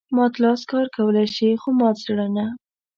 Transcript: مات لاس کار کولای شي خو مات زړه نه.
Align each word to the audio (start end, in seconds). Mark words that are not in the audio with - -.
مات 0.15 0.33
لاس 0.43 0.61
کار 0.71 0.85
کولای 0.95 1.27
شي 1.35 1.49
خو 1.61 1.69
مات 1.79 1.95
زړه 2.05 2.27
نه. 2.35 2.45